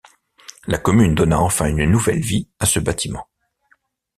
La 0.65 0.79
commune 0.79 1.13
donna 1.13 1.39
enfin 1.39 1.67
une 1.67 1.85
nouvelle 1.91 2.21
vie 2.21 2.49
à 2.57 2.65
ce 2.65 2.79
bâtiment. 2.79 3.27